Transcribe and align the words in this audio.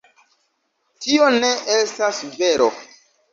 Tio 1.05 1.27
ne 1.43 1.51
estas 1.75 2.23
vero. 2.41 2.71